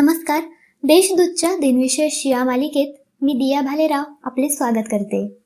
नमस्कार. 0.00 0.40
देशदूतच्या 0.82 1.56
दिनविशेष 1.56 2.26
या 2.26 2.44
मालिकेत 2.44 2.94
मी 3.22 3.32
दिया 3.32 3.60
भालेराव 3.60 4.04
आपले 4.24 4.48
स्वागत 4.48 4.84
करते. 4.90 5.36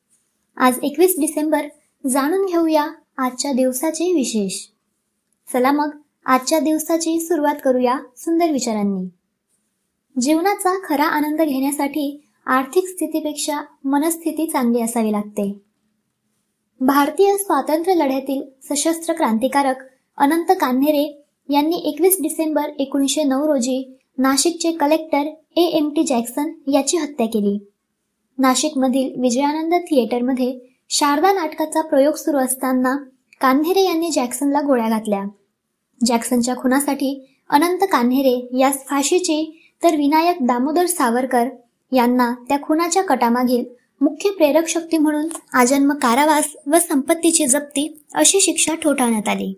आज 0.57 0.79
एकवीस 0.83 1.15
डिसेंबर 1.21 1.67
जाणून 2.07 2.47
घेऊया 2.47 2.87
आजच्या 3.19 3.53
दिवसाचे 3.53 4.15
विशेष. 4.15 4.67
चला 5.53 5.73
मग 5.73 5.91
आजच्या 6.27 6.59
दिवसाची 6.61 7.21
सुरुवात 7.21 7.55
करूया 7.65 7.99
सुंदर 8.17 8.51
विचारांनी. 8.51 9.09
जीवनाचा 10.21 10.79
खरा 10.85 11.05
आनंद 11.05 11.43
घेण्यासाठी 11.43 12.25
आर्थिक 12.47 12.87
स्थितीपेक्षा 12.87 13.61
मनस्थिती 13.85 14.47
चांगली 14.47 14.83
असावी 14.83 15.13
लागते. 15.13 15.59
भारतीय 16.81 17.37
स्वातंत्र्य 17.37 17.95
लढ्यातील 17.95 18.43
सशस्त्र 18.63 19.15
क्रांतिकारक 19.15 19.77
अनंत 20.19 20.51
कान्हेरे 20.51 21.23
यांनी 21.49 21.77
एकवीस 21.77 22.23
डिसेंबर 22.23 22.71
एकोणीसशे 22.79 23.23
नऊ 23.23 23.47
रोजी 23.47 23.99
नाशिकचे 24.19 24.73
collector 24.73 25.23
A. 25.57 25.61
M. 25.61 25.89
T. 25.89 26.03
Jackson 26.03 26.71
याची 26.73 26.97
हत्या 26.97 27.27
केली. 27.27 27.59
नाशिकमधील 28.39 29.21
विजयानंद 29.21 29.75
थिएटरमध्ये 29.75 30.59
शारदा 30.91 31.33
नाटकाचा 31.33 31.81
प्रयोग 31.81 32.15
सुरू 32.15 32.37
असताना 32.37 32.97
कान्हेरे 33.41 33.81
यांनी 33.81 34.11
जॅक्सनला 34.11 34.61
गोळ्या 34.61 34.89
घातल्या. 34.89 35.25
जॅक्सनच्या 36.07 36.57
खुनासाठी 36.57 37.37
अनंत 37.51 37.79
कान्हेरे 37.83 38.59
यास 38.59 38.87
फाशीची 38.87 39.63
तर 39.83 39.97
विनायक 39.97 40.37
दामोदर 40.41 40.87
सावरकर 40.87 41.49
यांना 41.93 42.35
त्या 42.49 42.59
खुनाच्या 42.63 43.03
कटामागील 43.03 43.65
मुख्य 44.01 44.31
प्रेरक 44.31 44.69
शक्ती 44.69 44.99
म्हणून 44.99 45.29
आजन्म 45.53 45.93
कारावास 45.93 46.53
व 46.67 46.79
संपत्तीची 46.79 47.47
जप्ती 47.47 48.01
अशी 48.15 48.41
शिक्षा 48.41 48.75
ठोठावण्यात 48.75 49.29
आली. 49.29 49.55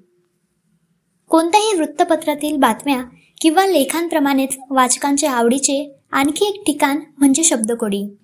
कोणत्याही 1.28 1.78
वृत्तपत्रातील 1.78 2.56
बातम्या 2.56 3.04
किंवा 3.44 3.66
लेखांप्रमाणेच 3.66 4.56
वाचकांच्या 4.70 5.30
आवडीचे 5.30 5.94
आणखी 6.12 6.44
एक 6.44 6.62
ठिकाण 6.66 7.00
म्हणजे 7.18 7.44
शब्दकोडी. 7.44 8.16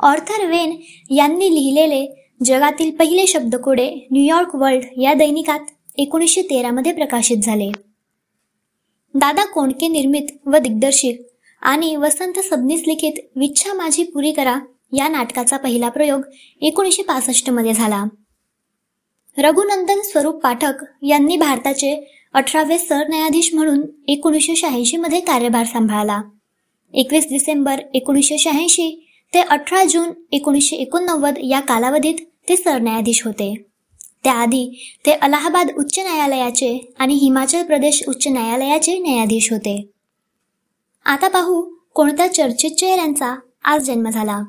ऑर्थर 0.00 0.46
वेन 0.46 0.76
यांनी 1.10 1.54
लिहिलेले 1.54 2.28
जगातील 2.44 2.96
पहिले 2.96 3.26
शब्दकोडे 3.26 4.06
न्यूयॉर्क 4.12 4.54
वर्ल्ड 4.54 4.84
या 4.96 5.14
दैनिकात 5.14 5.58
एकोणीसशे 5.96 6.42
तेरामध्ये 6.42 6.92
प्रकाशित 6.92 7.36
झाले. 7.42 7.70
दादा 9.14 9.44
कोंडके 9.44 9.88
निर्मित 9.88 10.28
व 10.46 10.56
दिग्दर्शित 10.56 11.18
आणि 11.62 11.96
वसंत 11.96 12.38
सबनीस 12.38 12.82
लिखित 12.86 13.12
विच्छा 13.36 13.72
माझी 13.72 14.04
पुरी 14.04 14.32
करा 14.32 14.58
या 14.92 15.08
नाटकाचा 15.08 15.56
पहिला 15.56 15.88
प्रयोग 15.88 16.20
एकोणीसशे 16.60 17.02
पासष्टमध्ये 17.02 17.72
झाला. 17.72 18.04
रघुनंदन 19.38 20.00
स्वरूप 20.04 20.42
पाठक 20.42 20.84
यांनी 21.02 21.36
भारताचे 21.36 22.21
अठरावे 22.34 22.78
सरन्यायाधीश 22.78 23.54
म्हणून 23.54 23.82
एकोणीसशे 24.08 24.56
शहाऐंशी 24.56 24.96
मध्ये 24.96 25.20
कार्यभार 25.20 25.64
सांभाळला. 25.64 26.22
एकवीस 26.94 27.26
डिसेंबर 27.30 27.80
एकोणीसशे 27.94 28.38
शहाऐंशी 28.38 29.08
ते 29.34 29.40
अठरा 29.40 29.84
जून 29.84 30.10
एकोणीसशे 30.32 30.76
एकोणनव्वद 30.76 31.34
या 31.38 31.60
कालावधीत 31.60 32.14
ते 32.48 32.56
सरन्यायाधीश 32.56 33.26
होते. 33.26 33.64
त्याआधी 34.24 34.92
ते 35.06 35.12
अलाहाबाद 35.12 35.70
उच्च 35.78 35.98
न्यायालयाचे 35.98 36.94
आणि 36.98 37.14
हिमाचल 37.14 37.62
प्रदेश 37.62 38.02
उच्च 38.08 38.28
न्यायालयाचे 38.28 38.98
न्यायाधीश 38.98 39.52
होते. 39.52 39.90
आता 41.04 41.28
पाहू 41.28 41.74
कोणत्या 41.94 42.32
चर्चित 42.32 42.70
चेहऱ्यांचा 42.70 43.38
आज 43.64 43.82
जन्म 43.82 44.10
झाला. 44.10 44.40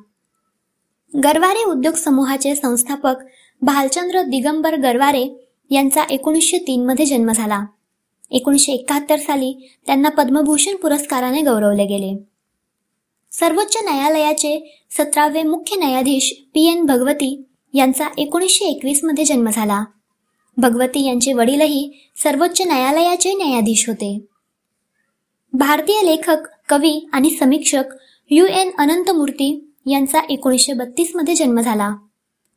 गरवारे 1.23 1.63
उद्योग 1.63 1.93
समूहाचे 1.93 2.55
संस्थापक 2.55 3.15
भालचंद्र 3.61 4.21
दिगंबर 4.21 4.75
गरवारे 4.75 5.42
यांचा 5.69 6.03
एकोणीसशे 6.09 6.57
तीनमध्ये 6.57 7.05
जन्म 7.05 7.31
झाला. 7.31 7.65
एकोणीसशे 8.31 8.71
एकाहत्तर 8.71 9.15
साली 9.15 9.69
त्यांना 9.85 10.09
पद्मभूषण 10.09 10.75
पुरस्काराने 10.75 11.41
गौरवले 11.41 11.85
गेले. 11.85 12.23
सर्वोच्च 13.31 13.77
न्यायालयाचे 13.83 14.81
सतरावे 14.91 15.43
मुख्य 15.43 15.75
न्यायाधीश 15.75 16.33
पी 16.53 16.67
एन 16.67 16.85
भगवती 16.85 17.43
यांचा 17.73 18.07
एकोणीसशे 18.17 18.65
एकवीसमध्ये 18.65 19.25
जन्म 19.25 19.49
झाला. 19.49 19.83
भगवती 20.57 21.05
यांचे 21.05 21.33
वडीलही 21.33 21.91
सर्वोच्च 22.15 22.61
न्यायालयाचे 22.61 23.33
न्यायाधीश 23.33 23.87
होते. 23.87 24.19
भारतीय 25.53 26.05
लेखक 26.05 26.37
कवी 26.69 27.09
आणि 27.13 27.29
समीक्षक 27.29 27.83
यू 28.29 28.45
एन 28.45 28.71
अनंतमूर्ती 28.77 29.73
यांचा 29.85 30.19
एकोणीसशे 30.29 30.73
बत्तीसमध्ये 30.73 31.35
जन्म 31.35 31.59
झाला. 31.59 31.95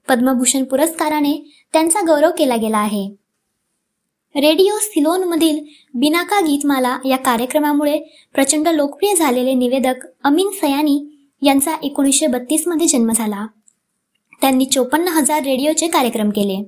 पद्मभूषण 0.09 0.65
पुरस्काराने 0.65 1.51
त्यांचा 1.73 2.01
गौरव 2.01 2.31
केला 2.39 2.57
गेला 2.57 2.79
आहे. 2.79 3.15
रेडिओ 4.37 4.79
सिलोनमधील 4.81 5.65
बिनाका 5.95 6.41
गीतमाला 6.41 6.99
या 7.05 7.17
कार्यक्रमामुळे 7.17 7.99
प्रचंड 8.35 8.69
लोकप्रिय 8.69 9.15
झालेले 9.15 9.55
निवेदक 9.55 10.07
अमीन 10.25 10.51
सयानी 10.51 11.29
यांचा 11.43 11.77
एकोणीसशे 11.83 12.27
बत्तीसमध्ये 12.27 12.87
जन्म 12.87 13.11
झाला. 13.11 13.47
त्यांनी 14.41 14.65
चोपन्न 14.65 15.09
हजार 15.09 15.43
रेडिओचे 15.43 15.89
कार्यक्रम 15.89 16.31
केले. 16.31 16.65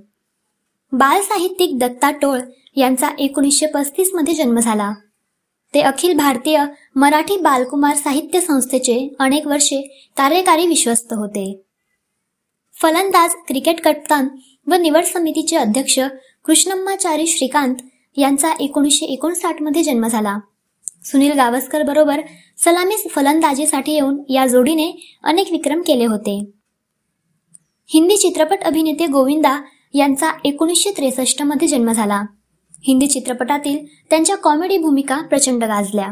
बाल 0.92 1.20
साहित्यिक 1.22 1.78
दत्ता 1.78 2.10
टोळ 2.10 2.38
यांचा 2.76 3.08
एकोणीसशे 3.18 3.66
पस्तीसमध्ये 3.66 4.34
जन्म 4.34 4.58
झाला. 4.58 4.92
ते 5.74 5.80
अखिल 5.80 6.16
भारतीय 6.16 6.64
मराठी 6.96 7.36
बालकुमार 7.36 7.96
साहित्य 7.96 8.40
संस्थेचे 8.40 9.14
अनेक 9.18 9.46
वर्षे 9.46 10.10
कार्यकारी 10.16 10.66
विश्वस्त 10.66 11.12
होते. 11.12 11.62
फलंदाज 12.82 13.30
क्रिकेट 13.46 13.80
कप्तान 13.80 14.28
व 14.66 14.74
निवड 14.74 15.04
समितीचे 15.04 15.56
अध्यक्ष 15.56 15.98
कृष्णम्माचारी 16.44 17.26
श्रीकांत 17.26 17.74
यांचा 18.16 18.52
एकोणीसशे 18.60 19.06
एकोणसाठमध्ये 19.06 19.82
जन्म 19.82 20.06
झाला. 20.06 20.38
सुनील 21.04 21.32
गावस्कर 21.32 21.82
बरोबर 21.82 22.20
सलामीस 22.58 23.06
फलंदाजीसाठी 23.10 23.92
येऊन 23.92 24.22
या 24.28 24.46
जोडीने 24.46 25.18
अनेक 25.24 25.50
विक्रम 25.50 25.80
केले 25.80 26.04
होते. 26.04 26.50
हिंदी 27.86 28.16
चित्रपट 28.16 28.62
अभिनेते 28.62 29.06
गोविंदा 29.06 29.60
यांचा 29.94 30.32
एकोणीसशे 30.44 30.90
त्रेसष्टमध्ये 30.90 31.68
जन्म 31.68 31.92
झाला. 31.92 32.22
हिंदी 32.82 33.06
चित्रपटातील 33.06 33.84
त्यांच्या 34.10 34.36
कॉमेडी 34.36 34.78
भूमिका 34.78 35.20
प्रचंड 35.22 35.64
गाजल्या. 35.64 36.08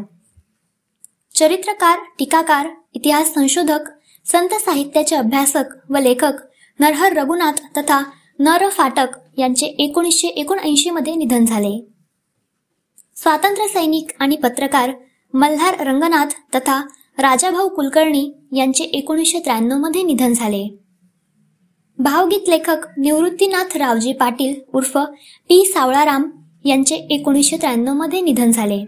चरित्रकार 1.34 1.98
टीकाकार 2.18 2.68
इतिहास 2.94 3.34
संशोधक 3.34 3.90
संत 4.26 4.54
साहित्याचे 4.54 5.16
अभ्यासक 5.16 5.64
व 5.90 5.98
लेखक 5.98 6.32
नरहर 6.80 7.12
रघुनाथ 7.12 7.60
तथा 7.76 8.02
नर 8.38 8.68
फाटक 8.68 9.06
यांचे 9.38 9.66
एकोणीसशे 9.66 10.28
एकोणऐंशी 10.28 10.90
मध्ये 10.90 11.14
निधन 11.14 11.44
झाले. 11.44 11.86
स्वातंत्र्य 13.16 13.68
सैनिक 13.68 14.10
आणि 14.20 14.36
पत्रकार 14.36 14.90
मल्हार 15.34 15.80
रंगनाथ 15.80 16.34
तथा 16.54 16.80
राजाभाऊ 17.18 17.68
कुलकर्णी 17.68 18.30
यांचे 18.52 18.84
एकोणीसशे 18.84 19.38
त्र्याण्णवमध्ये 19.38 20.02
निधन 20.02 20.32
झाले. 20.32 20.68
भावगीत 21.98 22.48
लेखक 22.48 22.86
निवृत्तीनाथ 22.98 23.76
रावजी 23.76 24.12
पाटील 24.12 24.54
उर्फ 24.74 24.98
पी 25.48 25.64
सावळाराम 25.64 26.30
यांचे 26.64 26.96
एकोणीसशे 27.10 27.56
त्र्याण्णवमध्ये 27.56 28.20
निधन 28.20 28.50
झाले. 28.50 28.84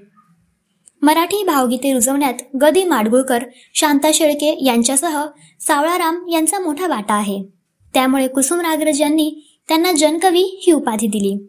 मराठी 1.02 1.44
भावगीते 1.44 1.92
रुजवण्यात 1.92 2.42
गदी 2.62 2.84
माडगुळकर 2.84 3.44
शांता 3.74 4.10
शेळके 4.14 4.56
यांच्यासह 4.64 5.24
सावळाराम 5.60 6.26
यांचा 6.28 6.58
मोठा 6.58 6.86
वाटा 6.86 7.14
आहे. 7.14 7.57
त्यामुळे 7.94 8.28
कुसुम 8.28 8.60
रागरज 8.60 9.00
यांनी 9.00 9.60
त्यांना 9.68 9.92
जनकवी 9.92 10.60
ही 10.66 10.72
उपाधी 10.72 11.06
दिली. 11.06 11.48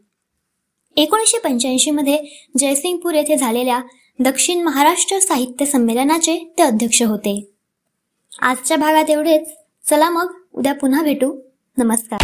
एकोणीसशे 0.95 1.38
पंच्याऐंशी 1.38 1.91
मध्ये 1.91 2.47
जयसिंगपूर 2.57 3.13
येथे 3.13 3.35
झालेल्या 3.35 3.81
दक्षिण 4.19 4.63
महाराष्ट्र 4.63 5.19
साहित्य 5.19 5.66
संमेलनाचे 5.66 6.53
ते 6.57 6.63
अध्यक्ष 6.63 7.03
होते. 7.03 7.51
आजच्या 8.41 8.77
भागात 8.77 9.09
एवढेच. 9.09 9.50
चला 9.89 10.09
मग 10.09 10.33
उद्या 10.53 10.73
पुन्हा 10.73 11.03
भेटू. 11.03 11.41
नमस्कार. 11.77 12.19